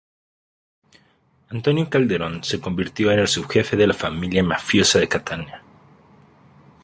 Antonino 1.49 1.87
Calderone 1.87 2.43
se 2.43 2.59
convirtió 2.59 3.11
en 3.11 3.19
el 3.19 3.27
subjefe 3.27 3.77
de 3.77 3.85
la 3.85 3.93
familia 3.93 4.43
mafiosa 4.43 4.97
de 4.97 5.07
Catania. 5.07 5.61